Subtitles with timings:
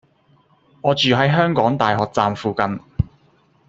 [0.81, 2.79] 我住喺香港大學站附近